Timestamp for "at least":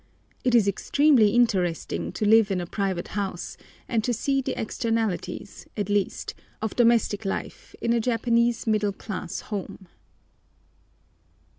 5.77-6.33